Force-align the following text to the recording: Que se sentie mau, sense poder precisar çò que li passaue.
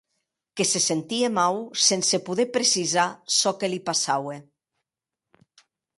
Que 0.59 0.65
se 0.71 0.79
sentie 0.89 1.27
mau, 1.39 1.59
sense 1.89 2.17
poder 2.29 2.47
precisar 2.55 3.07
çò 3.41 3.51
que 3.59 3.67
li 3.73 3.81
passaue. 3.91 4.37